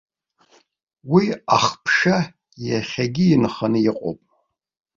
[1.11, 1.25] Уи
[1.57, 2.17] ахԥша
[2.67, 4.19] иахьагьы инханы иҟоуп.